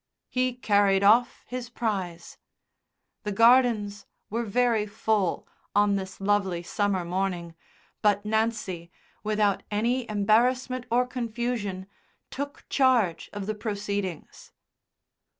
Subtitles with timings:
[0.29, 2.39] He carried off his prize.
[3.21, 7.53] The gardens were very full on this lovely summer morning,
[8.01, 8.89] but Nancy,
[9.23, 11.85] without any embarrassment or confusion,
[12.31, 14.51] took charge of the proceedings.